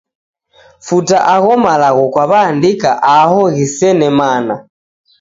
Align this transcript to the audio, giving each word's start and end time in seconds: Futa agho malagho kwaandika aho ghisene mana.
Futa 0.85 1.17
agho 1.33 1.53
malagho 1.65 2.05
kwaandika 2.13 2.89
aho 3.17 3.39
ghisene 3.55 4.07
mana. 4.19 4.55